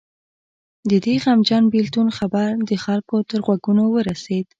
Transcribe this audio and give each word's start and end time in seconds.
د 0.89 0.91
دې 1.05 1.15
غمجن 1.23 1.63
بېلتون 1.73 2.07
خبر 2.17 2.49
د 2.69 2.71
خلکو 2.83 3.15
تر 3.29 3.39
غوږونو 3.45 3.83
ورسېد. 3.95 4.45